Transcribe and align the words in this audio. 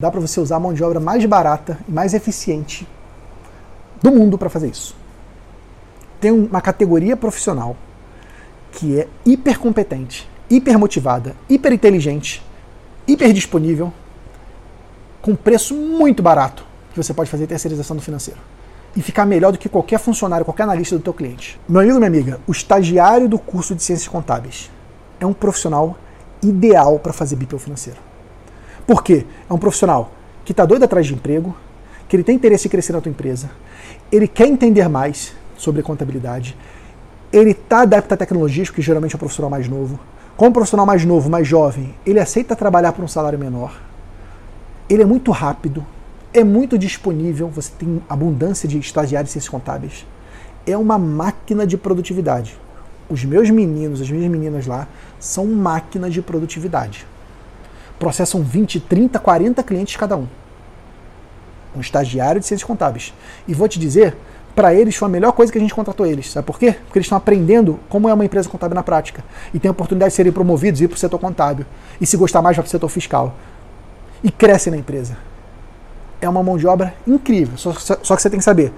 Dá 0.00 0.12
para 0.12 0.20
você 0.20 0.38
usar 0.38 0.54
a 0.54 0.60
mão 0.60 0.72
de 0.72 0.84
obra 0.84 1.00
mais 1.00 1.24
barata 1.24 1.76
e 1.88 1.90
mais 1.90 2.14
eficiente 2.14 2.86
do 4.00 4.12
mundo 4.12 4.38
para 4.38 4.48
fazer 4.48 4.68
isso. 4.68 4.94
Tem 6.20 6.30
uma 6.30 6.60
categoria 6.60 7.16
profissional 7.16 7.76
que 8.70 9.00
é 9.00 9.08
hiper 9.26 9.58
competente, 9.58 10.30
hiper 10.48 10.78
motivada, 10.78 11.34
hiper 11.50 11.72
inteligente, 11.72 12.40
hiper 13.08 13.32
disponível, 13.32 13.92
com 15.20 15.34
preço 15.34 15.74
muito 15.74 16.22
barato 16.22 16.64
que 16.92 16.96
você 16.96 17.12
pode 17.12 17.28
fazer 17.28 17.48
terceirização 17.48 17.96
do 17.96 18.02
financeiro 18.02 18.38
e 18.94 19.02
ficar 19.02 19.26
melhor 19.26 19.50
do 19.50 19.58
que 19.58 19.68
qualquer 19.68 19.98
funcionário, 19.98 20.44
qualquer 20.44 20.62
analista 20.62 20.96
do 20.96 21.02
teu 21.02 21.12
cliente. 21.12 21.60
Meu 21.68 21.80
amigo, 21.80 21.96
minha 21.96 22.06
amiga, 22.06 22.40
o 22.46 22.52
estagiário 22.52 23.28
do 23.28 23.36
curso 23.36 23.74
de 23.74 23.82
Ciências 23.82 24.06
Contábeis 24.06 24.70
é 25.18 25.26
um 25.26 25.32
profissional 25.32 25.98
ideal 26.40 27.00
para 27.00 27.12
fazer 27.12 27.34
BPO 27.34 27.58
financeiro. 27.58 28.07
Por 28.88 29.04
quê? 29.04 29.26
É 29.50 29.52
um 29.52 29.58
profissional 29.58 30.10
que 30.46 30.52
está 30.52 30.64
doido 30.64 30.82
atrás 30.82 31.06
de 31.06 31.12
emprego, 31.12 31.54
que 32.08 32.16
ele 32.16 32.24
tem 32.24 32.34
interesse 32.34 32.68
em 32.68 32.70
crescer 32.70 32.94
na 32.94 33.02
tua 33.02 33.10
empresa, 33.10 33.50
ele 34.10 34.26
quer 34.26 34.48
entender 34.48 34.88
mais 34.88 35.34
sobre 35.58 35.82
contabilidade, 35.82 36.56
ele 37.30 37.50
está 37.50 37.82
adepto 37.82 38.14
a 38.14 38.16
tecnologias, 38.16 38.70
que 38.70 38.80
geralmente 38.80 39.14
é 39.14 39.16
um 39.16 39.18
profissional 39.18 39.50
mais 39.50 39.68
novo. 39.68 40.00
Como 40.38 40.54
profissional 40.54 40.86
mais 40.86 41.04
novo, 41.04 41.28
mais 41.28 41.46
jovem, 41.46 41.94
ele 42.06 42.18
aceita 42.18 42.56
trabalhar 42.56 42.94
por 42.94 43.04
um 43.04 43.08
salário 43.08 43.38
menor. 43.38 43.78
Ele 44.88 45.02
é 45.02 45.06
muito 45.06 45.32
rápido, 45.32 45.84
é 46.32 46.42
muito 46.42 46.78
disponível, 46.78 47.48
você 47.48 47.70
tem 47.78 48.02
abundância 48.08 48.66
de 48.66 48.78
estagiários 48.78 49.28
e 49.28 49.32
ciências 49.34 49.50
contábeis. 49.50 50.06
É 50.66 50.78
uma 50.78 50.96
máquina 50.96 51.66
de 51.66 51.76
produtividade. 51.76 52.56
Os 53.06 53.22
meus 53.22 53.50
meninos, 53.50 54.00
as 54.00 54.10
minhas 54.10 54.30
meninas 54.30 54.66
lá, 54.66 54.88
são 55.20 55.44
máquinas 55.44 56.14
de 56.14 56.22
produtividade 56.22 57.06
processam 57.98 58.42
20, 58.42 58.80
30, 58.80 59.18
40 59.18 59.62
clientes 59.62 59.96
cada 59.96 60.16
um. 60.16 60.26
Um 61.76 61.80
estagiário 61.80 62.40
de 62.40 62.46
ciências 62.46 62.66
contábeis. 62.66 63.12
E 63.46 63.54
vou 63.54 63.68
te 63.68 63.78
dizer, 63.78 64.16
para 64.54 64.74
eles 64.74 64.96
foi 64.96 65.06
a 65.06 65.10
melhor 65.10 65.32
coisa 65.32 65.52
que 65.52 65.58
a 65.58 65.60
gente 65.60 65.74
contratou 65.74 66.06
eles. 66.06 66.32
Sabe 66.32 66.46
por 66.46 66.58
quê? 66.58 66.72
Porque 66.72 66.98
eles 66.98 67.06
estão 67.06 67.18
aprendendo 67.18 67.78
como 67.88 68.08
é 68.08 68.14
uma 68.14 68.24
empresa 68.24 68.48
contábil 68.48 68.74
na 68.74 68.82
prática. 68.82 69.24
E 69.52 69.58
tem 69.58 69.68
a 69.68 69.72
oportunidade 69.72 70.10
de 70.10 70.16
serem 70.16 70.32
promovidos 70.32 70.80
e 70.80 70.84
ir 70.84 70.88
para 70.88 70.96
o 70.96 70.98
setor 70.98 71.18
contábil. 71.18 71.66
E 72.00 72.06
se 72.06 72.16
gostar 72.16 72.42
mais, 72.42 72.56
vai 72.56 72.62
para 72.62 72.68
o 72.68 72.70
setor 72.70 72.88
fiscal. 72.88 73.34
E 74.22 74.30
crescem 74.30 74.70
na 74.70 74.76
empresa. 74.76 75.16
É 76.20 76.28
uma 76.28 76.42
mão 76.42 76.56
de 76.56 76.66
obra 76.66 76.94
incrível. 77.06 77.56
Só, 77.56 77.72
só 77.72 78.16
que 78.16 78.22
você 78.22 78.30
tem 78.30 78.38
que 78.38 78.44
saber 78.44 78.72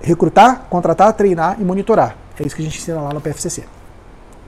recrutar, 0.00 0.66
contratar, 0.68 1.12
treinar 1.12 1.56
e 1.60 1.64
monitorar. 1.64 2.16
É 2.38 2.46
isso 2.46 2.54
que 2.54 2.62
a 2.62 2.64
gente 2.64 2.78
ensina 2.78 3.00
lá 3.00 3.12
no 3.12 3.20
PFCC. 3.20 3.64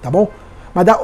Tá 0.00 0.11
bom? 0.11 0.30
Mas 0.74 0.84
dá, 0.84 0.98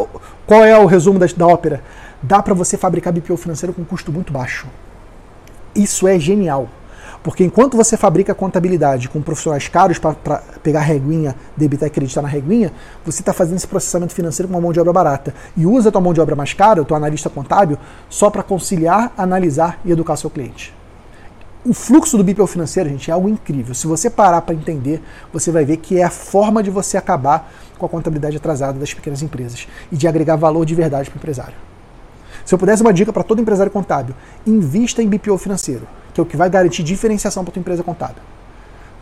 qual 0.47 0.65
é 0.65 0.79
o 0.79 0.87
resumo 0.87 1.19
da, 1.19 1.27
da 1.27 1.47
ópera? 1.47 1.83
dá 2.25 2.43
para 2.43 2.55
você 2.55 2.77
fabricar 2.77 3.13
BPO 3.13 3.37
financeiro 3.37 3.75
com 3.75 3.85
custo 3.85 4.11
muito 4.11 4.33
baixo. 4.33 4.67
Isso 5.75 6.09
é 6.09 6.19
genial. 6.19 6.69
Porque 7.23 7.45
enquanto 7.45 7.77
você 7.77 7.97
fabrica 7.97 8.35
contabilidade 8.35 9.09
com 9.09 9.21
profissionais 9.21 9.67
caros 9.69 9.99
para 9.99 10.15
pegar 10.63 10.81
a 10.81 10.83
reguinha, 10.83 11.35
debitar 11.57 11.87
e 11.87 11.91
acreditar 11.91 12.23
na 12.23 12.29
reguinha, 12.29 12.71
você 13.05 13.21
está 13.21 13.33
fazendo 13.33 13.57
esse 13.57 13.67
processamento 13.67 14.15
financeiro 14.15 14.49
com 14.49 14.55
uma 14.55 14.61
mão 14.61 14.73
de 14.73 14.81
obra 14.81 14.93
barata. 14.93 15.35
E 15.57 15.65
usa 15.65 15.89
a 15.89 15.93
tua 15.93 16.01
mão 16.01 16.13
de 16.13 16.21
obra 16.21 16.37
mais 16.37 16.53
cara, 16.53 16.83
o 16.83 16.85
teu 16.85 16.97
analista 16.97 17.31
contábil, 17.31 17.79
só 18.09 18.29
para 18.29 18.43
conciliar, 18.43 19.13
analisar 19.17 19.81
e 19.85 19.93
educar 19.93 20.17
seu 20.17 20.29
cliente. 20.29 20.75
O 21.67 21.73
fluxo 21.73 22.19
do 22.19 22.23
BPO 22.23 22.47
financeiro, 22.47 22.91
gente, 22.91 23.11
é 23.11 23.15
algo 23.15 23.27
incrível. 23.27 23.75
Se 23.75 23.87
você 23.87 24.11
parar 24.11 24.43
para 24.43 24.55
entender, 24.55 25.03
você 25.33 25.51
vai 25.51 25.65
ver 25.65 25.79
que 25.79 25.99
é 25.99 26.05
a 26.05 26.11
forma 26.11 26.63
de 26.63 26.71
você 26.71 26.99
acabar 26.99 27.51
com 27.79 27.87
a 27.87 27.89
contabilidade 27.89 28.37
atrasada 28.37 28.79
das 28.79 28.93
pequenas 28.93 29.23
empresas 29.23 29.67
e 29.91 29.97
de 29.97 30.07
agregar 30.07 30.37
valor 30.37 30.67
de 30.67 30.75
verdade 30.75 31.09
para 31.09 31.17
o 31.17 31.19
empresário. 31.19 31.55
Se 32.45 32.55
eu 32.55 32.59
pudesse 32.59 32.83
uma 32.83 32.93
dica 32.93 33.11
para 33.15 33.23
todo 33.23 33.41
empresário 33.41 33.73
contábil, 33.73 34.15
invista 34.47 35.03
em 35.03 35.09
BPO 35.09 35.39
financeiro, 35.39 35.89
que 36.13 36.21
é 36.21 36.23
o 36.23 36.27
que 36.27 36.37
vai 36.37 36.51
garantir 36.51 36.83
diferenciação 36.83 37.43
para 37.43 37.55
tua 37.55 37.61
empresa 37.61 37.83
contábil. 37.83 38.23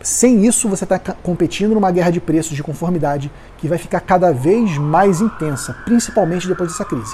Sem 0.01 0.45
isso, 0.45 0.69
você 0.69 0.85
está 0.85 0.97
competindo 0.97 1.73
numa 1.73 1.91
guerra 1.91 2.11
de 2.11 2.21
preços 2.21 2.55
de 2.55 2.63
conformidade 2.63 3.29
que 3.57 3.67
vai 3.67 3.77
ficar 3.77 3.99
cada 3.99 4.31
vez 4.31 4.77
mais 4.77 5.19
intensa, 5.19 5.75
principalmente 5.83 6.47
depois 6.47 6.69
dessa 6.69 6.85
crise. 6.85 7.13